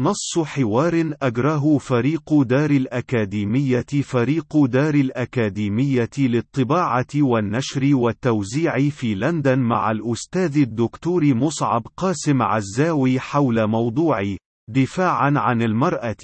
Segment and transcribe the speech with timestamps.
[0.00, 9.90] نص حوار أجراه فريق دار الأكاديمية فريق دار الأكاديمية للطباعة والنشر والتوزيع في لندن مع
[9.90, 14.36] الأستاذ الدكتور مصعب قاسم عزاوي حول موضوع
[14.70, 16.16] دفاعا عن المرأة.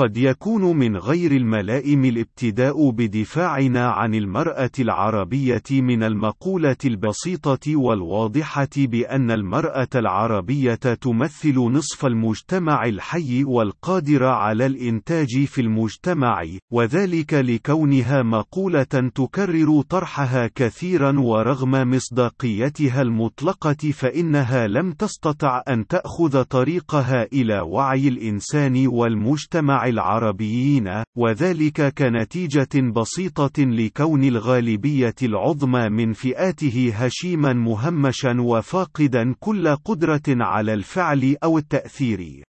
[0.00, 9.30] قد يكون من غير الملائم الابتداء بدفاعنا عن المرأة العربية من المقولة البسيطة والواضحة بأن
[9.30, 19.82] المرأة العربية تمثل نصف المجتمع الحي والقادر على الإنتاج في المجتمع، وذلك لكونها مقولة تكرر
[19.82, 29.89] طرحها كثيرا ورغم مصداقيتها المطلقة فإنها لم تستطع أن تأخذ طريقها إلى وعي الإنسان والمجتمع
[29.90, 40.74] العربيين، وذلك كنتيجة بسيطة لكون الغالبية العظمى من فئاته هشيما مهمشا وفاقدا كل قدرة على
[40.74, 42.49] الفعل أو التأثير.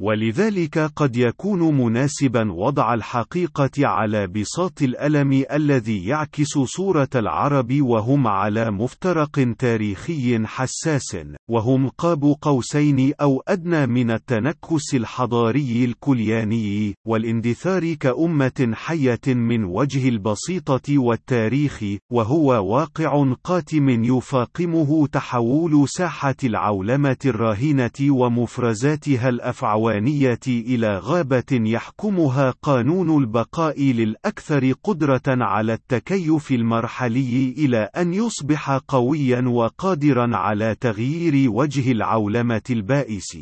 [0.00, 8.70] ولذلك قد يكون مناسبا وضع الحقيقة على بساط الألم الذي يعكس صورة العرب وهم على
[8.70, 11.16] مفترق تاريخي حساس،
[11.50, 20.98] وهم قاب قوسين أو أدنى من التنكس الحضاري الكلياني، والاندثار كأمة حية من وجه البسيطة
[20.98, 32.50] والتاريخ، وهو واقع قاتم يفاقمه تحول ساحة العولمة الراهنة ومفرزاتها الأفعوية الحيوانية إلى غابة يحكمها
[32.62, 41.92] قانون البقاء للأكثر قدرة على التكيف المرحلي إلى أن يصبح قويا وقادرا على تغيير وجه
[41.92, 43.38] العولمة البائس.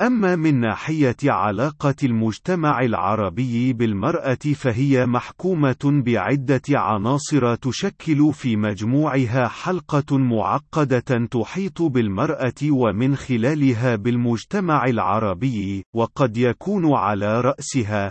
[0.00, 10.18] أما من ناحية علاقة المجتمع العربي بالمرأة فهي محكومة بعدة عناصر تشكل في مجموعها حلقة
[10.18, 18.10] معقدة تحيط بالمرأة ومن خلالها بالمجتمع العربي، وقد يكون على رأسها.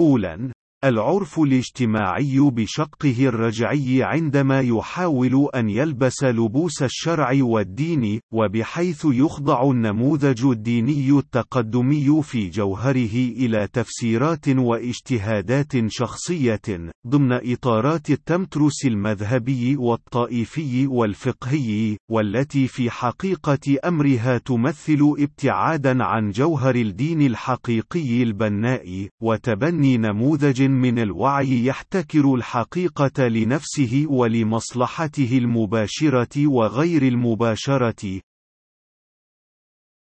[0.00, 0.52] أولاً
[0.84, 11.18] العرف الاجتماعي بشقه الرجعي عندما يحاول أن يلبس لبوس الشرع والدين، وبحيث يخضع النموذج الديني
[11.18, 16.60] التقدمي في جوهره إلى تفسيرات واجتهادات شخصية،
[17.06, 27.22] ضمن إطارات التمترس المذهبي والطائفي والفقهي، والتي في حقيقة أمرها تمثل ابتعادا عن جوهر الدين
[27.22, 38.20] الحقيقي البناء، وتبني نموذج من الوعي يحتكر الحقيقة لنفسه ولمصلحته المباشرة وغير المباشرة.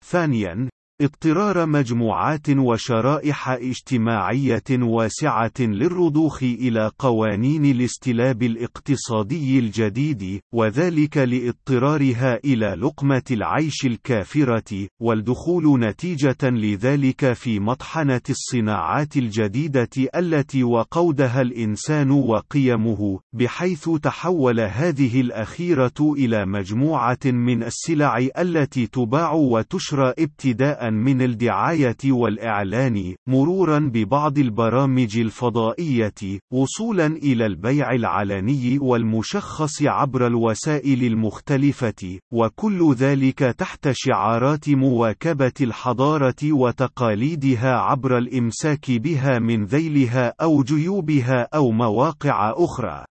[0.06, 0.70] ثانياً،
[1.04, 13.24] اضطرار مجموعات وشرائح اجتماعية واسعة للرضوخ إلى قوانين الاستلاب الاقتصادي الجديد، وذلك لاضطرارها إلى لقمة
[13.32, 24.60] العيش الكافرة، والدخول نتيجة لذلك في مطحنة الصناعات الجديدة التي وقودها الإنسان وقيمه، بحيث تحول
[24.60, 34.38] هذه الأخيرة إلى مجموعة من السلع التي تباع وتشرى ابتداء من الدعاية والإعلان، مرورا ببعض
[34.38, 45.54] البرامج الفضائية، وصولا إلى البيع العلني والمشخص عبر الوسائل المختلفة، وكل ذلك تحت شعارات مواكبة
[45.62, 53.06] الحضارة وتقاليدها عبر الإمساك بها من ذيلها أو جيوبها أو مواقع أخرى.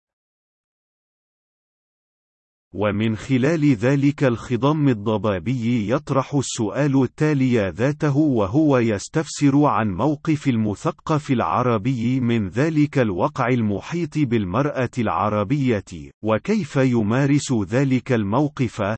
[2.75, 12.21] ومن خلال ذلك الخضم الضبابي يطرح السؤال التالي ذاته وهو يستفسر عن موقف المثقف العربي
[12.21, 18.97] من ذلك الوقع المحيط بالمرأة العربية، وكيف يمارس ذلك الموقف،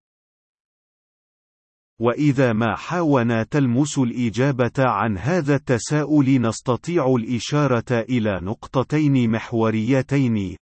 [2.01, 10.57] وإذا ما حاولنا تلمس الإجابة عن هذا التساؤل نستطيع الإشارة إلى نقطتين محوريتين.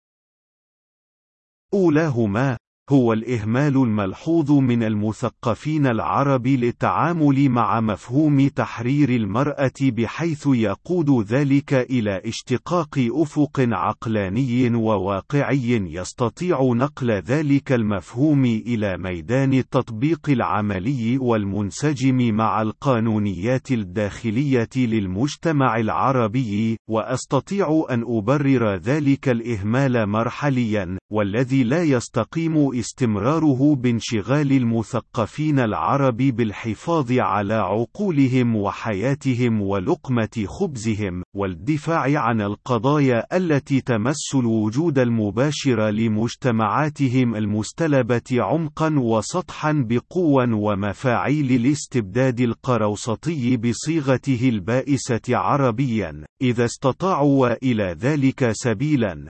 [1.74, 2.58] أولاهما
[2.90, 12.22] هو الإهمال الملحوظ من المثقفين العرب للتعامل مع مفهوم تحرير المرأة بحيث يقود ذلك إلى
[12.24, 23.72] اشتقاق أفق عقلاني وواقعي يستطيع نقل ذلك المفهوم إلى ميدان التطبيق العملي والمنسجم مع القانونيات
[23.72, 35.58] الداخلية للمجتمع العربي، وأستطيع أن أبرر ذلك الإهمال مرحليا، والذي لا يستقيم استمراره بانشغال المثقفين
[35.58, 47.36] العرب بالحفاظ على عقولهم وحياتهم ولقمة خبزهم، والدفاع عن القضايا التي تمس الوجود المباشر لمجتمعاتهم
[47.36, 59.28] المستلبة عمقا وسطحا بقوى ومفاعيل الاستبداد القروسطي بصيغته البائسة عربيا، إذا استطاعوا وإلى ذلك سبيلا.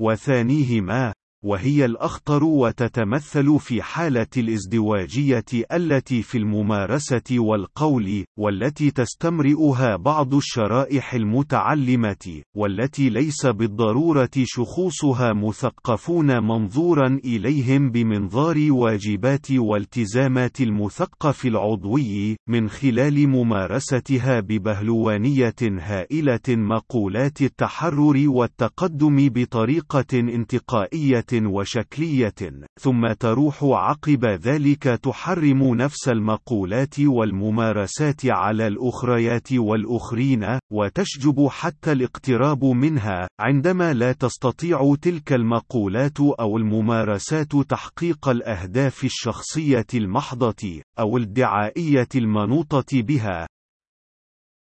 [0.00, 1.12] وثانيهما
[1.46, 12.42] وهي الأخطر وتتمثل في حالة الازدواجية التي في الممارسة والقول، والتي تستمرئها بعض الشرائح المتعلمة،
[12.56, 24.40] والتي ليس بالضرورة شخوصها مثقفون منظورا إليهم بمنظار واجبات والتزامات المثقف العضوي، من خلال ممارستها
[24.40, 32.34] ببهلوانية هائلة مقولات التحرر والتقدم بطريقة انتقائية وشكلية،
[32.80, 43.28] ثم تروح عقب ذلك تحرم نفس المقولات والممارسات على الأخريات والأخرين، وتشجب حتى الاقتراب منها،
[43.40, 53.46] عندما لا تستطيع تلك المقولات أو الممارسات تحقيق الأهداف الشخصية المحضة، أو الدعائية المنوطة بها،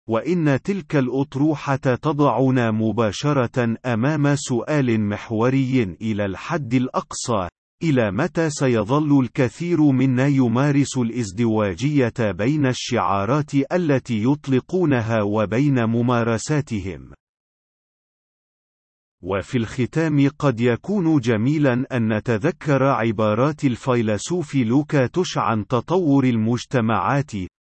[0.09, 7.47] وإن تلك الأطروحة تضعنا مباشرة أمام سؤال محوري إلى الحد الأقصى:
[7.83, 17.13] إلى متى سيظل الكثير منا يمارس الازدواجية بين الشعارات التي يطلقونها وبين ممارساتهم؟
[19.23, 27.31] وفي الختام قد يكون جميلا أن نتذكر عبارات الفيلسوف لوكا توش عن تطور المجتمعات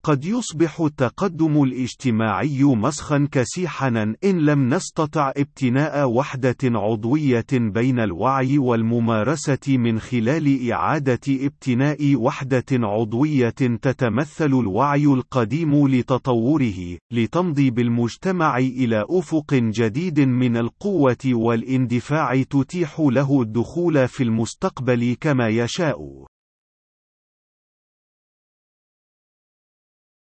[0.05, 9.77] قد يصبح التقدم الاجتماعي مسخا كسيحنا إن لم نستطع ابتناء وحدة عضوية بين الوعي والممارسة
[9.79, 13.49] من خلال إعادة ابتناء وحدة عضوية
[13.83, 24.09] تتمثل الوعي القديم لتطوره، لتمضي بالمجتمع إلى أفق جديد من القوة والاندفاع تتيح له الدخول
[24.09, 26.25] في المستقبل كما يشاء.